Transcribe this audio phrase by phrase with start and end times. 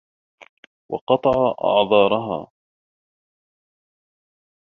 [0.91, 2.51] وَقَطَعَ أَعْذَارَهَا